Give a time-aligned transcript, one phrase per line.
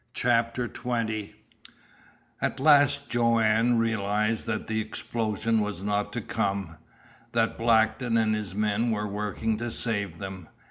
[0.15, 1.33] CHAPTER XX
[2.41, 6.77] At last Joanne realized that the explosion was not to come,
[7.33, 10.47] that Blackton and his men were working to save them.